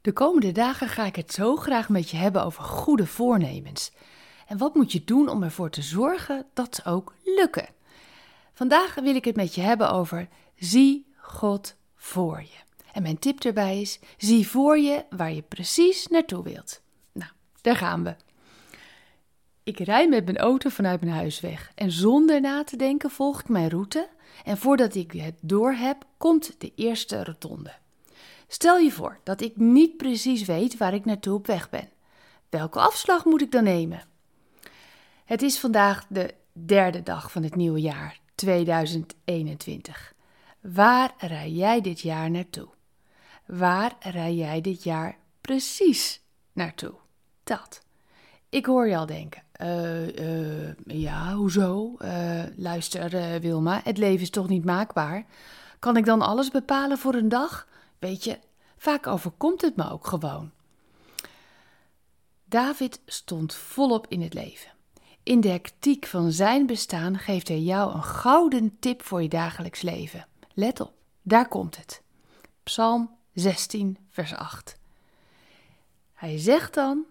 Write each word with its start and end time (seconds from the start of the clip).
De 0.00 0.12
komende 0.12 0.52
dagen 0.52 0.88
ga 0.88 1.04
ik 1.04 1.16
het 1.16 1.32
zo 1.32 1.56
graag 1.56 1.88
met 1.88 2.10
je 2.10 2.16
hebben 2.16 2.44
over 2.44 2.62
goede 2.62 3.06
voornemens. 3.06 3.92
En 4.46 4.58
wat 4.58 4.74
moet 4.74 4.92
je 4.92 5.04
doen 5.04 5.28
om 5.28 5.42
ervoor 5.42 5.70
te 5.70 5.82
zorgen 5.82 6.46
dat 6.54 6.74
ze 6.74 6.84
ook 6.84 7.14
lukken? 7.24 7.68
Vandaag 8.52 8.94
wil 8.94 9.14
ik 9.14 9.24
het 9.24 9.36
met 9.36 9.54
je 9.54 9.60
hebben 9.60 9.90
over 9.90 10.28
zie 10.56 11.06
God 11.16 11.76
voor 11.96 12.40
je. 12.40 12.58
En 12.92 13.02
mijn 13.02 13.18
tip 13.18 13.40
erbij 13.44 13.80
is: 13.80 13.98
zie 14.16 14.48
voor 14.48 14.78
je 14.78 15.04
waar 15.10 15.32
je 15.32 15.42
precies 15.42 16.06
naartoe 16.06 16.42
wilt. 16.42 16.80
Nou, 17.12 17.30
daar 17.60 17.76
gaan 17.76 18.04
we. 18.04 18.14
Ik 19.62 19.78
rijd 19.78 20.08
met 20.08 20.24
mijn 20.24 20.38
auto 20.38 20.68
vanuit 20.68 21.00
mijn 21.00 21.16
huis 21.16 21.40
weg 21.40 21.72
en 21.74 21.90
zonder 21.90 22.40
na 22.40 22.64
te 22.64 22.76
denken 22.76 23.10
volg 23.10 23.40
ik 23.40 23.48
mijn 23.48 23.68
route. 23.68 24.08
En 24.44 24.58
voordat 24.58 24.94
ik 24.94 25.12
het 25.12 25.34
door 25.40 25.72
heb, 25.72 26.04
komt 26.16 26.54
de 26.58 26.72
eerste 26.74 27.24
rotonde. 27.24 27.72
Stel 28.52 28.76
je 28.76 28.92
voor 28.92 29.18
dat 29.22 29.40
ik 29.40 29.56
niet 29.56 29.96
precies 29.96 30.44
weet 30.44 30.76
waar 30.76 30.94
ik 30.94 31.04
naartoe 31.04 31.34
op 31.34 31.46
weg 31.46 31.70
ben. 31.70 31.88
Welke 32.48 32.78
afslag 32.78 33.24
moet 33.24 33.42
ik 33.42 33.52
dan 33.52 33.64
nemen? 33.64 34.02
Het 35.24 35.42
is 35.42 35.58
vandaag 35.58 36.06
de 36.08 36.34
derde 36.52 37.02
dag 37.02 37.32
van 37.32 37.42
het 37.42 37.54
nieuwe 37.54 37.80
jaar 37.80 38.20
2021. 38.34 40.14
Waar 40.60 41.14
rij 41.18 41.50
jij 41.50 41.80
dit 41.80 42.00
jaar 42.00 42.30
naartoe? 42.30 42.68
Waar 43.46 43.96
rij 44.00 44.34
jij 44.34 44.60
dit 44.60 44.82
jaar 44.82 45.16
precies 45.40 46.20
naartoe? 46.52 46.94
Dat. 47.44 47.80
Ik 48.48 48.66
hoor 48.66 48.88
je 48.88 48.96
al 48.96 49.06
denken. 49.06 49.42
Uh, 49.60 50.16
uh, 50.16 50.74
ja, 50.84 51.34
hoezo? 51.34 51.96
Uh, 51.98 52.42
luister, 52.56 53.40
Wilma, 53.40 53.80
het 53.84 53.98
leven 53.98 54.22
is 54.22 54.30
toch 54.30 54.48
niet 54.48 54.64
maakbaar? 54.64 55.24
Kan 55.78 55.96
ik 55.96 56.04
dan 56.04 56.22
alles 56.22 56.50
bepalen 56.50 56.98
voor 56.98 57.14
een 57.14 57.28
dag? 57.28 57.68
Weet 58.00 58.24
je, 58.24 58.38
vaak 58.80 59.06
overkomt 59.06 59.60
het 59.60 59.76
me 59.76 59.90
ook 59.90 60.06
gewoon. 60.06 60.50
David 62.44 63.00
stond 63.06 63.54
volop 63.54 64.06
in 64.08 64.22
het 64.22 64.34
leven. 64.34 64.70
In 65.22 65.40
de 65.40 65.48
hectiek 65.48 66.06
van 66.06 66.32
zijn 66.32 66.66
bestaan 66.66 67.18
geeft 67.18 67.48
hij 67.48 67.60
jou 67.60 67.94
een 67.94 68.02
gouden 68.02 68.78
tip 68.78 69.02
voor 69.02 69.22
je 69.22 69.28
dagelijks 69.28 69.82
leven. 69.82 70.26
Let 70.54 70.80
op, 70.80 70.92
daar 71.22 71.48
komt 71.48 71.76
het. 71.76 72.02
Psalm 72.62 73.16
16, 73.32 73.98
vers 74.10 74.34
8. 74.34 74.76
Hij 76.14 76.38
zegt 76.38 76.74
dan: 76.74 77.04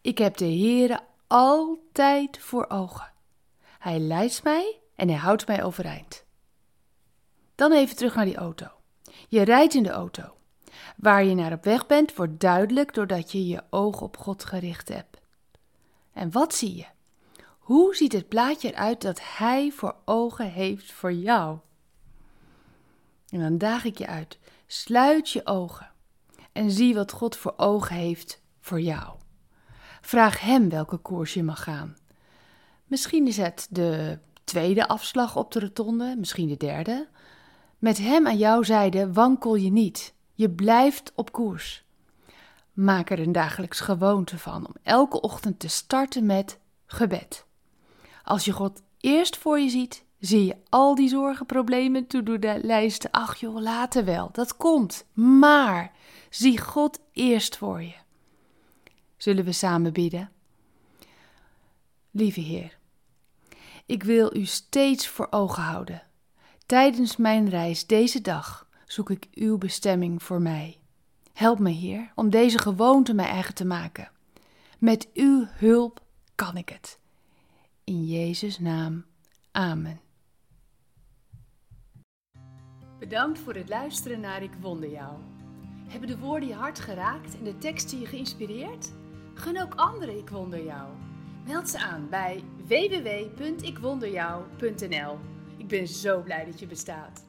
Ik 0.00 0.18
heb 0.18 0.36
de 0.36 0.44
Heere 0.44 1.00
altijd 1.26 2.38
voor 2.38 2.68
ogen. 2.68 3.12
Hij 3.78 3.98
leidt 3.98 4.42
mij 4.42 4.78
en 4.94 5.08
hij 5.08 5.18
houdt 5.18 5.46
mij 5.46 5.64
overeind. 5.64 6.24
Dan 7.54 7.72
even 7.72 7.96
terug 7.96 8.14
naar 8.14 8.24
die 8.24 8.36
auto. 8.36 8.66
Je 9.28 9.42
rijdt 9.42 9.74
in 9.74 9.82
de 9.82 9.90
auto. 9.90 10.34
Waar 11.00 11.24
je 11.24 11.34
naar 11.34 11.52
op 11.52 11.64
weg 11.64 11.86
bent, 11.86 12.14
wordt 12.14 12.40
duidelijk 12.40 12.94
doordat 12.94 13.32
je 13.32 13.46
je 13.46 13.62
oog 13.70 14.00
op 14.00 14.16
God 14.16 14.44
gericht 14.44 14.88
hebt. 14.88 15.20
En 16.12 16.30
wat 16.30 16.54
zie 16.54 16.76
je? 16.76 16.86
Hoe 17.58 17.94
ziet 17.94 18.12
het 18.12 18.28
plaatje 18.28 18.72
eruit 18.72 19.02
dat 19.02 19.20
Hij 19.22 19.70
voor 19.70 19.96
ogen 20.04 20.50
heeft 20.50 20.92
voor 20.92 21.12
jou? 21.12 21.58
En 23.28 23.40
dan 23.40 23.58
daag 23.58 23.84
ik 23.84 23.98
je 23.98 24.06
uit. 24.06 24.38
Sluit 24.66 25.30
je 25.30 25.46
ogen 25.46 25.90
en 26.52 26.70
zie 26.70 26.94
wat 26.94 27.12
God 27.12 27.36
voor 27.36 27.54
ogen 27.56 27.96
heeft 27.96 28.42
voor 28.60 28.80
jou. 28.80 29.18
Vraag 30.00 30.40
Hem 30.40 30.68
welke 30.68 30.96
koers 30.96 31.34
je 31.34 31.42
mag 31.42 31.62
gaan. 31.62 31.96
Misschien 32.84 33.26
is 33.26 33.36
het 33.36 33.66
de 33.70 34.18
tweede 34.44 34.88
afslag 34.88 35.36
op 35.36 35.52
de 35.52 35.60
rotonde, 35.60 36.14
misschien 36.18 36.48
de 36.48 36.56
derde. 36.56 37.08
Met 37.78 37.98
Hem 37.98 38.26
aan 38.26 38.38
jouw 38.38 38.62
zijde 38.62 39.12
wankel 39.12 39.54
je 39.54 39.70
niet. 39.70 40.18
Je 40.40 40.50
blijft 40.50 41.12
op 41.14 41.32
koers. 41.32 41.84
Maak 42.72 43.10
er 43.10 43.18
een 43.18 43.32
dagelijks 43.32 43.80
gewoonte 43.80 44.38
van 44.38 44.66
om 44.66 44.74
elke 44.82 45.20
ochtend 45.20 45.58
te 45.58 45.68
starten 45.68 46.26
met 46.26 46.58
gebed. 46.86 47.46
Als 48.24 48.44
je 48.44 48.52
God 48.52 48.82
eerst 49.00 49.36
voor 49.36 49.58
je 49.58 49.68
ziet, 49.68 50.04
zie 50.18 50.44
je 50.44 50.56
al 50.68 50.94
die 50.94 51.08
zorgen, 51.08 51.46
problemen, 51.46 52.06
to-do-lijsten. 52.06 53.10
Ach 53.10 53.36
joh, 53.36 53.60
later 53.60 54.04
wel, 54.04 54.28
dat 54.32 54.56
komt. 54.56 55.04
Maar 55.12 55.92
zie 56.30 56.58
God 56.58 57.00
eerst 57.12 57.56
voor 57.56 57.82
je. 57.82 57.96
Zullen 59.16 59.44
we 59.44 59.52
samen 59.52 59.92
bidden? 59.92 60.30
Lieve 62.10 62.40
Heer, 62.40 62.78
ik 63.86 64.02
wil 64.02 64.36
u 64.36 64.44
steeds 64.44 65.08
voor 65.08 65.26
ogen 65.30 65.62
houden. 65.62 66.02
Tijdens 66.66 67.16
mijn 67.16 67.48
reis 67.48 67.86
deze 67.86 68.20
dag 68.20 68.68
zoek 68.92 69.10
ik 69.10 69.28
uw 69.34 69.58
bestemming 69.58 70.22
voor 70.22 70.42
mij. 70.42 70.78
Help 71.32 71.58
me, 71.58 71.70
Heer, 71.70 72.12
om 72.14 72.30
deze 72.30 72.58
gewoonte 72.58 73.14
mij 73.14 73.28
eigen 73.28 73.54
te 73.54 73.64
maken. 73.64 74.10
Met 74.78 75.08
uw 75.14 75.46
hulp 75.48 76.02
kan 76.34 76.56
ik 76.56 76.68
het. 76.68 76.98
In 77.84 78.04
Jezus' 78.04 78.58
naam. 78.58 79.04
Amen. 79.50 80.00
Bedankt 82.98 83.38
voor 83.38 83.54
het 83.54 83.68
luisteren 83.68 84.20
naar 84.20 84.42
Ik 84.42 84.54
Wonder 84.60 84.90
Jou. 84.90 85.18
Hebben 85.88 86.08
de 86.08 86.18
woorden 86.18 86.48
je 86.48 86.54
hart 86.54 86.80
geraakt 86.80 87.38
en 87.38 87.44
de 87.44 87.58
teksten 87.58 88.00
je 88.00 88.06
geïnspireerd? 88.06 88.92
Gun 89.34 89.62
ook 89.62 89.74
anderen 89.74 90.18
Ik 90.18 90.28
Wonder 90.28 90.64
Jou. 90.64 90.88
Meld 91.46 91.68
ze 91.68 91.78
aan 91.78 92.08
bij 92.08 92.44
www.ikwonderjou.nl. 92.66 95.18
Ik 95.56 95.68
ben 95.68 95.88
zo 95.88 96.22
blij 96.22 96.44
dat 96.44 96.60
je 96.60 96.66
bestaat. 96.66 97.28